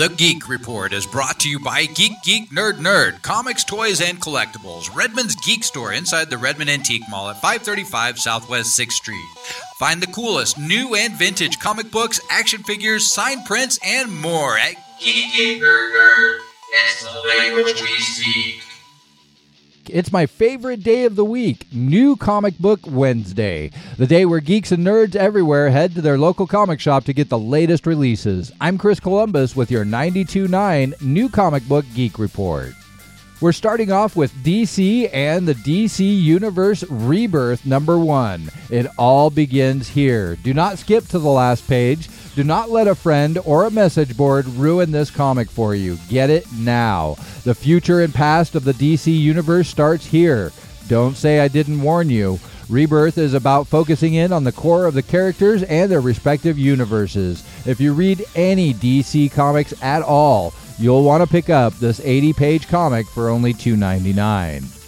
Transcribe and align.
The 0.00 0.08
Geek 0.16 0.48
Report 0.48 0.94
is 0.94 1.04
brought 1.04 1.40
to 1.40 1.50
you 1.50 1.60
by 1.60 1.84
Geek 1.84 2.22
Geek 2.22 2.50
Nerd 2.50 2.78
Nerd, 2.78 3.20
comics, 3.20 3.64
toys, 3.64 4.00
and 4.00 4.18
collectibles. 4.18 4.88
Redmond's 4.94 5.34
Geek 5.44 5.62
Store 5.62 5.92
inside 5.92 6.30
the 6.30 6.38
Redmond 6.38 6.70
Antique 6.70 7.02
Mall 7.10 7.28
at 7.28 7.36
535 7.42 8.18
Southwest 8.18 8.80
6th 8.80 8.92
Street. 8.92 9.26
Find 9.78 10.02
the 10.02 10.06
coolest 10.06 10.58
new 10.58 10.94
and 10.94 11.12
vintage 11.16 11.58
comic 11.58 11.90
books, 11.90 12.18
action 12.30 12.62
figures, 12.62 13.12
signed 13.12 13.44
prints, 13.44 13.78
and 13.84 14.10
more 14.10 14.56
at 14.56 14.76
Geek 15.00 15.34
Geek 15.34 15.62
Nerd 15.62 15.92
Nerd. 15.94 16.38
It's 16.72 17.02
the 17.02 17.20
language 17.36 17.82
we 17.82 17.98
speak. 17.98 18.62
It's 19.88 20.12
my 20.12 20.26
favorite 20.26 20.82
day 20.82 21.04
of 21.04 21.16
the 21.16 21.24
week, 21.24 21.66
New 21.72 22.14
Comic 22.16 22.58
Book 22.58 22.80
Wednesday, 22.86 23.70
the 23.96 24.06
day 24.06 24.26
where 24.26 24.40
geeks 24.40 24.72
and 24.72 24.86
nerds 24.86 25.16
everywhere 25.16 25.70
head 25.70 25.94
to 25.94 26.02
their 26.02 26.18
local 26.18 26.46
comic 26.46 26.80
shop 26.80 27.04
to 27.04 27.12
get 27.12 27.28
the 27.28 27.38
latest 27.38 27.86
releases. 27.86 28.52
I'm 28.60 28.76
Chris 28.76 29.00
Columbus 29.00 29.56
with 29.56 29.70
your 29.70 29.84
92.9 29.84 31.00
New 31.00 31.28
Comic 31.28 31.66
Book 31.66 31.86
Geek 31.94 32.18
Report. 32.18 32.74
We're 33.40 33.52
starting 33.52 33.90
off 33.90 34.16
with 34.16 34.34
DC 34.44 35.08
and 35.14 35.48
the 35.48 35.54
DC 35.54 36.00
Universe 36.22 36.84
Rebirth 36.90 37.64
number 37.64 37.98
one. 37.98 38.50
It 38.68 38.86
all 38.98 39.30
begins 39.30 39.88
here. 39.88 40.36
Do 40.36 40.52
not 40.52 40.78
skip 40.78 41.06
to 41.06 41.18
the 41.18 41.30
last 41.30 41.66
page. 41.66 42.10
Do 42.36 42.44
not 42.44 42.70
let 42.70 42.86
a 42.86 42.94
friend 42.94 43.38
or 43.44 43.64
a 43.64 43.70
message 43.70 44.16
board 44.16 44.46
ruin 44.46 44.92
this 44.92 45.10
comic 45.10 45.50
for 45.50 45.74
you. 45.74 45.98
Get 46.08 46.30
it 46.30 46.46
now. 46.52 47.16
The 47.44 47.54
future 47.54 48.02
and 48.02 48.14
past 48.14 48.54
of 48.54 48.64
the 48.64 48.72
DC 48.72 49.06
Universe 49.18 49.68
starts 49.68 50.06
here. 50.06 50.52
Don't 50.86 51.16
say 51.16 51.40
I 51.40 51.48
didn't 51.48 51.82
warn 51.82 52.08
you. 52.08 52.38
Rebirth 52.68 53.18
is 53.18 53.34
about 53.34 53.66
focusing 53.66 54.14
in 54.14 54.32
on 54.32 54.44
the 54.44 54.52
core 54.52 54.86
of 54.86 54.94
the 54.94 55.02
characters 55.02 55.64
and 55.64 55.90
their 55.90 56.00
respective 56.00 56.56
universes. 56.56 57.42
If 57.66 57.80
you 57.80 57.92
read 57.92 58.24
any 58.36 58.74
DC 58.74 59.32
comics 59.32 59.74
at 59.82 60.02
all, 60.02 60.54
you'll 60.78 61.02
want 61.02 61.24
to 61.24 61.28
pick 61.28 61.50
up 61.50 61.74
this 61.74 62.00
80 62.00 62.32
page 62.32 62.68
comic 62.68 63.08
for 63.08 63.28
only 63.28 63.54
$2.99. 63.54 64.79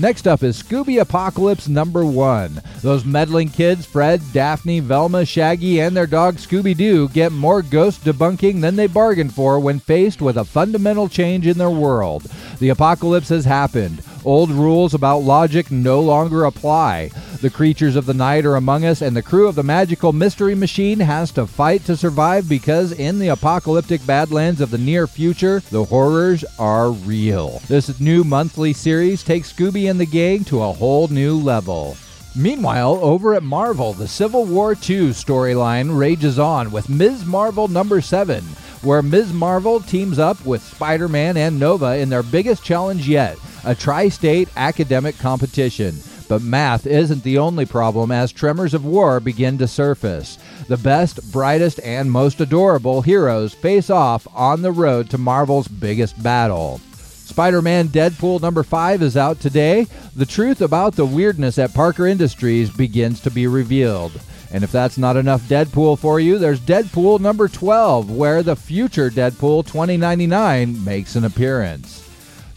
Next 0.00 0.28
up 0.28 0.44
is 0.44 0.62
Scooby 0.62 1.00
Apocalypse 1.00 1.66
number 1.66 2.04
one. 2.04 2.62
Those 2.82 3.04
meddling 3.04 3.48
kids, 3.48 3.84
Fred, 3.84 4.22
Daphne, 4.32 4.78
Velma, 4.78 5.24
Shaggy, 5.24 5.80
and 5.80 5.96
their 5.96 6.06
dog 6.06 6.36
Scooby 6.36 6.76
Doo, 6.76 7.08
get 7.08 7.32
more 7.32 7.62
ghost 7.62 8.04
debunking 8.04 8.60
than 8.60 8.76
they 8.76 8.86
bargained 8.86 9.34
for 9.34 9.58
when 9.58 9.80
faced 9.80 10.22
with 10.22 10.36
a 10.36 10.44
fundamental 10.44 11.08
change 11.08 11.48
in 11.48 11.58
their 11.58 11.68
world. 11.68 12.22
The 12.60 12.68
apocalypse 12.68 13.30
has 13.30 13.44
happened. 13.44 14.04
Old 14.24 14.52
rules 14.52 14.94
about 14.94 15.24
logic 15.24 15.72
no 15.72 16.00
longer 16.00 16.44
apply. 16.44 17.10
The 17.40 17.50
creatures 17.50 17.94
of 17.94 18.04
the 18.04 18.14
night 18.14 18.44
are 18.46 18.56
among 18.56 18.84
us, 18.84 19.00
and 19.00 19.16
the 19.16 19.22
crew 19.22 19.46
of 19.46 19.54
the 19.54 19.62
magical 19.62 20.12
mystery 20.12 20.56
machine 20.56 20.98
has 20.98 21.30
to 21.32 21.46
fight 21.46 21.84
to 21.84 21.96
survive 21.96 22.48
because 22.48 22.90
in 22.90 23.20
the 23.20 23.28
apocalyptic 23.28 24.04
badlands 24.04 24.60
of 24.60 24.72
the 24.72 24.78
near 24.78 25.06
future, 25.06 25.62
the 25.70 25.84
horrors 25.84 26.44
are 26.58 26.90
real. 26.90 27.62
This 27.68 28.00
new 28.00 28.24
monthly 28.24 28.72
series 28.72 29.22
takes 29.22 29.52
Scooby 29.52 29.88
and 29.88 30.00
the 30.00 30.06
gang 30.06 30.42
to 30.46 30.62
a 30.62 30.72
whole 30.72 31.06
new 31.06 31.38
level. 31.38 31.96
Meanwhile, 32.34 32.98
over 33.02 33.34
at 33.34 33.44
Marvel, 33.44 33.92
the 33.92 34.08
Civil 34.08 34.44
War 34.44 34.72
II 34.72 35.10
storyline 35.10 35.96
rages 35.96 36.40
on 36.40 36.72
with 36.72 36.88
Ms. 36.88 37.24
Marvel 37.24 37.68
number 37.68 38.00
7, 38.00 38.42
where 38.82 39.00
Ms. 39.00 39.32
Marvel 39.32 39.78
teams 39.78 40.18
up 40.18 40.44
with 40.44 40.62
Spider 40.62 41.06
Man 41.06 41.36
and 41.36 41.58
Nova 41.58 41.98
in 41.98 42.08
their 42.08 42.24
biggest 42.24 42.64
challenge 42.64 43.08
yet 43.08 43.38
a 43.64 43.74
tri 43.74 44.08
state 44.08 44.48
academic 44.56 45.18
competition. 45.18 46.00
But 46.28 46.42
math 46.42 46.86
isn't 46.86 47.22
the 47.22 47.38
only 47.38 47.64
problem 47.64 48.12
as 48.12 48.30
tremors 48.30 48.74
of 48.74 48.84
war 48.84 49.18
begin 49.18 49.56
to 49.58 49.66
surface. 49.66 50.38
The 50.68 50.76
best, 50.76 51.32
brightest, 51.32 51.80
and 51.82 52.12
most 52.12 52.40
adorable 52.40 53.00
heroes 53.00 53.54
face 53.54 53.88
off 53.88 54.28
on 54.34 54.60
the 54.60 54.72
road 54.72 55.08
to 55.10 55.18
Marvel's 55.18 55.68
biggest 55.68 56.22
battle. 56.22 56.80
Spider 56.92 57.62
Man 57.62 57.88
Deadpool 57.88 58.40
number 58.42 58.62
5 58.62 59.02
is 59.02 59.16
out 59.16 59.40
today. 59.40 59.86
The 60.16 60.26
truth 60.26 60.60
about 60.60 60.96
the 60.96 61.06
weirdness 61.06 61.58
at 61.58 61.74
Parker 61.74 62.06
Industries 62.06 62.70
begins 62.70 63.20
to 63.20 63.30
be 63.30 63.46
revealed. 63.46 64.12
And 64.50 64.64
if 64.64 64.72
that's 64.72 64.96
not 64.98 65.16
enough 65.16 65.42
Deadpool 65.42 65.98
for 65.98 66.20
you, 66.20 66.38
there's 66.38 66.60
Deadpool 66.60 67.20
number 67.20 67.48
12, 67.48 68.10
where 68.10 68.42
the 68.42 68.56
future 68.56 69.10
Deadpool 69.10 69.66
2099 69.66 70.82
makes 70.84 71.16
an 71.16 71.24
appearance. 71.24 72.07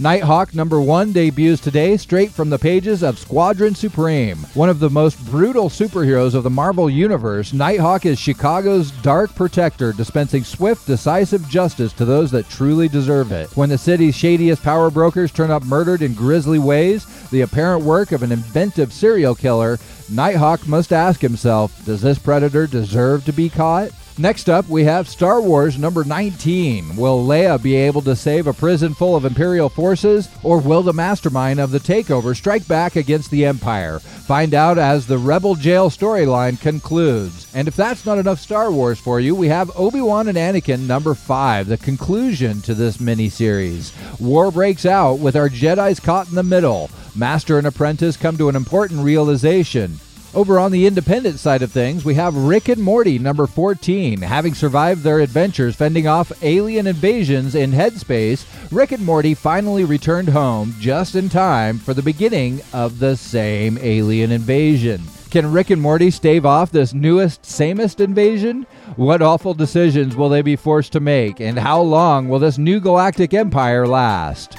Nighthawk 0.00 0.54
number 0.54 0.80
one 0.80 1.12
debuts 1.12 1.60
today 1.60 1.98
straight 1.98 2.30
from 2.30 2.48
the 2.48 2.58
pages 2.58 3.02
of 3.02 3.18
Squadron 3.18 3.74
Supreme. 3.74 4.38
One 4.54 4.70
of 4.70 4.80
the 4.80 4.88
most 4.88 5.22
brutal 5.26 5.68
superheroes 5.68 6.34
of 6.34 6.42
the 6.42 6.48
Marvel 6.48 6.88
Universe, 6.88 7.52
Nighthawk 7.52 8.06
is 8.06 8.18
Chicago's 8.18 8.92
dark 9.02 9.34
protector, 9.34 9.92
dispensing 9.92 10.42
swift, 10.42 10.86
decisive 10.86 11.46
justice 11.50 11.92
to 11.92 12.06
those 12.06 12.30
that 12.30 12.48
truly 12.48 12.88
deserve 12.88 13.30
it. 13.30 13.54
When 13.58 13.68
the 13.68 13.76
city's 13.76 14.14
shadiest 14.14 14.62
power 14.62 14.90
brokers 14.90 15.32
turn 15.32 15.50
up 15.50 15.64
murdered 15.64 16.00
in 16.00 16.14
grisly 16.14 16.58
ways, 16.58 17.04
the 17.28 17.42
apparent 17.42 17.84
work 17.84 18.12
of 18.12 18.22
an 18.22 18.32
inventive 18.32 18.94
serial 18.94 19.34
killer, 19.34 19.78
Nighthawk 20.08 20.66
must 20.66 20.94
ask 20.94 21.20
himself, 21.20 21.84
does 21.84 22.00
this 22.00 22.18
predator 22.18 22.66
deserve 22.66 23.26
to 23.26 23.34
be 23.34 23.50
caught? 23.50 23.90
Next 24.20 24.50
up, 24.50 24.68
we 24.68 24.84
have 24.84 25.08
Star 25.08 25.40
Wars 25.40 25.78
number 25.78 26.04
19. 26.04 26.94
Will 26.94 27.26
Leia 27.26 27.60
be 27.62 27.74
able 27.74 28.02
to 28.02 28.14
save 28.14 28.46
a 28.46 28.52
prison 28.52 28.92
full 28.92 29.16
of 29.16 29.24
Imperial 29.24 29.70
forces, 29.70 30.28
or 30.42 30.60
will 30.60 30.82
the 30.82 30.92
mastermind 30.92 31.58
of 31.58 31.70
the 31.70 31.78
takeover 31.78 32.36
strike 32.36 32.68
back 32.68 32.96
against 32.96 33.30
the 33.30 33.46
Empire? 33.46 33.98
Find 33.98 34.52
out 34.52 34.76
as 34.76 35.06
the 35.06 35.16
Rebel 35.16 35.54
Jail 35.54 35.88
storyline 35.88 36.60
concludes. 36.60 37.50
And 37.54 37.66
if 37.66 37.74
that's 37.74 38.04
not 38.04 38.18
enough 38.18 38.40
Star 38.40 38.70
Wars 38.70 39.00
for 39.00 39.20
you, 39.20 39.34
we 39.34 39.48
have 39.48 39.74
Obi-Wan 39.74 40.28
and 40.28 40.36
Anakin 40.36 40.80
number 40.80 41.14
5, 41.14 41.68
the 41.68 41.78
conclusion 41.78 42.60
to 42.60 42.74
this 42.74 42.98
miniseries. 42.98 43.90
War 44.20 44.50
breaks 44.50 44.84
out 44.84 45.14
with 45.14 45.34
our 45.34 45.48
Jedi's 45.48 45.98
caught 45.98 46.28
in 46.28 46.34
the 46.34 46.42
middle. 46.42 46.90
Master 47.16 47.56
and 47.56 47.66
apprentice 47.66 48.18
come 48.18 48.36
to 48.36 48.50
an 48.50 48.56
important 48.56 49.02
realization. 49.02 49.98
Over 50.32 50.60
on 50.60 50.70
the 50.70 50.86
independent 50.86 51.40
side 51.40 51.60
of 51.60 51.72
things, 51.72 52.04
we 52.04 52.14
have 52.14 52.36
Rick 52.36 52.68
and 52.68 52.80
Morty 52.80 53.18
number 53.18 53.48
14. 53.48 54.20
Having 54.20 54.54
survived 54.54 55.02
their 55.02 55.18
adventures 55.18 55.74
fending 55.74 56.06
off 56.06 56.30
alien 56.44 56.86
invasions 56.86 57.56
in 57.56 57.72
Headspace, 57.72 58.44
Rick 58.70 58.92
and 58.92 59.04
Morty 59.04 59.34
finally 59.34 59.84
returned 59.84 60.28
home 60.28 60.76
just 60.78 61.16
in 61.16 61.28
time 61.28 61.80
for 61.80 61.94
the 61.94 62.02
beginning 62.02 62.60
of 62.72 63.00
the 63.00 63.16
same 63.16 63.76
alien 63.78 64.30
invasion. 64.30 65.02
Can 65.32 65.50
Rick 65.50 65.70
and 65.70 65.82
Morty 65.82 66.12
stave 66.12 66.46
off 66.46 66.70
this 66.70 66.94
newest, 66.94 67.44
samest 67.44 67.98
invasion? 67.98 68.66
What 68.94 69.22
awful 69.22 69.54
decisions 69.54 70.14
will 70.14 70.28
they 70.28 70.42
be 70.42 70.54
forced 70.54 70.92
to 70.92 71.00
make, 71.00 71.40
and 71.40 71.58
how 71.58 71.80
long 71.80 72.28
will 72.28 72.38
this 72.38 72.56
new 72.56 72.78
galactic 72.78 73.34
empire 73.34 73.84
last? 73.84 74.56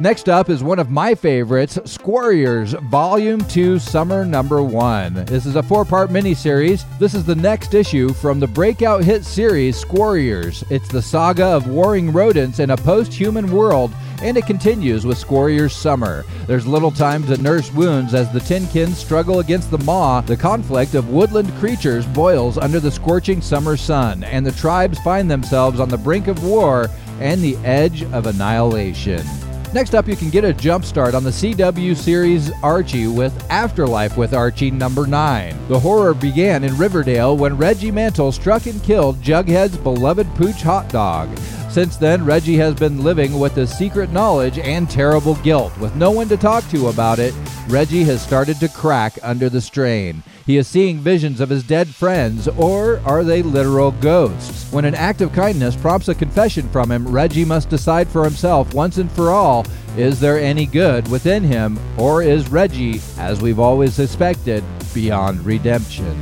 Next 0.00 0.28
up 0.28 0.48
is 0.48 0.64
one 0.64 0.78
of 0.78 0.90
my 0.90 1.14
favorites, 1.14 1.78
Squarriors 1.84 2.72
Volume 2.90 3.44
2 3.44 3.78
Summer 3.78 4.24
Number 4.24 4.62
1. 4.62 5.26
This 5.26 5.46
is 5.46 5.54
a 5.54 5.62
four 5.62 5.84
part 5.84 6.10
miniseries. 6.10 6.84
This 6.98 7.14
is 7.14 7.24
the 7.24 7.36
next 7.36 7.74
issue 7.74 8.12
from 8.12 8.40
the 8.40 8.46
breakout 8.46 9.04
hit 9.04 9.24
series 9.24 9.76
Squarriors. 9.76 10.64
It's 10.70 10.88
the 10.88 11.02
saga 11.02 11.44
of 11.44 11.68
warring 11.68 12.12
rodents 12.12 12.58
in 12.58 12.70
a 12.70 12.76
post 12.76 13.12
human 13.12 13.52
world, 13.52 13.92
and 14.22 14.36
it 14.36 14.46
continues 14.46 15.06
with 15.06 15.18
Squarriors 15.18 15.74
Summer. 15.74 16.24
There's 16.46 16.66
little 16.66 16.90
time 16.90 17.24
to 17.26 17.36
nurse 17.36 17.72
wounds 17.72 18.14
as 18.14 18.32
the 18.32 18.40
Tinkins 18.40 18.98
struggle 18.98 19.38
against 19.38 19.70
the 19.70 19.78
Maw. 19.78 20.22
The 20.22 20.36
conflict 20.36 20.94
of 20.94 21.10
woodland 21.10 21.52
creatures 21.58 22.06
boils 22.06 22.58
under 22.58 22.80
the 22.80 22.90
scorching 22.90 23.40
summer 23.40 23.76
sun, 23.76 24.24
and 24.24 24.44
the 24.44 24.52
tribes 24.52 24.98
find 25.00 25.30
themselves 25.30 25.78
on 25.78 25.90
the 25.90 25.98
brink 25.98 26.28
of 26.28 26.42
war 26.42 26.88
and 27.20 27.40
the 27.40 27.56
edge 27.58 28.02
of 28.04 28.26
annihilation. 28.26 29.24
Next 29.74 29.94
up, 29.94 30.06
you 30.06 30.16
can 30.16 30.28
get 30.28 30.44
a 30.44 30.52
jump 30.52 30.84
start 30.84 31.14
on 31.14 31.24
the 31.24 31.30
CW 31.30 31.96
series 31.96 32.52
Archie 32.62 33.06
with 33.06 33.50
Afterlife 33.50 34.18
with 34.18 34.34
Archie 34.34 34.70
number 34.70 35.06
9. 35.06 35.68
The 35.68 35.80
horror 35.80 36.12
began 36.12 36.62
in 36.62 36.76
Riverdale 36.76 37.38
when 37.38 37.56
Reggie 37.56 37.90
Mantle 37.90 38.32
struck 38.32 38.66
and 38.66 38.82
killed 38.82 39.22
Jughead's 39.22 39.78
beloved 39.78 40.26
Pooch 40.34 40.60
hot 40.60 40.90
dog. 40.90 41.34
Since 41.70 41.96
then, 41.96 42.22
Reggie 42.26 42.58
has 42.58 42.74
been 42.74 43.02
living 43.02 43.40
with 43.40 43.54
the 43.54 43.66
secret 43.66 44.12
knowledge 44.12 44.58
and 44.58 44.90
terrible 44.90 45.36
guilt. 45.36 45.74
With 45.78 45.96
no 45.96 46.10
one 46.10 46.28
to 46.28 46.36
talk 46.36 46.68
to 46.68 46.88
about 46.88 47.18
it, 47.18 47.34
Reggie 47.66 48.04
has 48.04 48.20
started 48.20 48.60
to 48.60 48.68
crack 48.68 49.18
under 49.22 49.48
the 49.48 49.62
strain. 49.62 50.22
He 50.44 50.56
is 50.56 50.66
seeing 50.66 50.98
visions 50.98 51.40
of 51.40 51.50
his 51.50 51.62
dead 51.62 51.88
friends, 51.88 52.48
or 52.48 53.00
are 53.04 53.22
they 53.22 53.42
literal 53.42 53.92
ghosts? 53.92 54.70
When 54.72 54.84
an 54.84 54.94
act 54.94 55.20
of 55.20 55.32
kindness 55.32 55.76
prompts 55.76 56.08
a 56.08 56.14
confession 56.14 56.68
from 56.70 56.90
him, 56.90 57.06
Reggie 57.06 57.44
must 57.44 57.68
decide 57.68 58.08
for 58.08 58.24
himself 58.24 58.74
once 58.74 58.98
and 58.98 59.10
for 59.12 59.30
all 59.30 59.64
is 59.96 60.18
there 60.18 60.38
any 60.38 60.64
good 60.64 61.06
within 61.08 61.44
him, 61.44 61.78
or 61.98 62.22
is 62.22 62.48
Reggie, 62.48 63.00
as 63.18 63.42
we've 63.42 63.60
always 63.60 63.92
suspected, 63.92 64.64
beyond 64.94 65.44
redemption? 65.44 66.18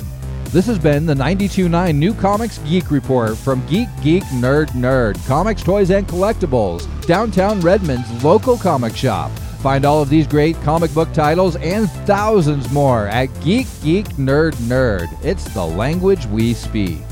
This 0.46 0.66
has 0.66 0.78
been 0.80 1.06
the 1.06 1.14
92.9 1.14 1.94
New 1.94 2.12
Comics 2.12 2.58
Geek 2.58 2.90
Report 2.90 3.38
from 3.38 3.64
Geek 3.68 3.88
Geek 4.02 4.24
Nerd 4.24 4.70
Nerd, 4.70 5.24
comics, 5.28 5.62
toys, 5.62 5.90
and 5.90 6.08
collectibles, 6.08 6.88
downtown 7.06 7.60
Redmond's 7.60 8.24
local 8.24 8.58
comic 8.58 8.96
shop. 8.96 9.30
Find 9.60 9.84
all 9.84 10.00
of 10.00 10.08
these 10.08 10.26
great 10.26 10.60
comic 10.62 10.92
book 10.94 11.12
titles 11.12 11.56
and 11.56 11.90
thousands 12.06 12.72
more 12.72 13.08
at 13.08 13.26
Geek 13.42 13.66
Geek 13.82 14.06
Nerd 14.16 14.54
Nerd. 14.54 15.08
It's 15.22 15.44
the 15.52 15.64
language 15.64 16.24
we 16.26 16.54
speak. 16.54 17.09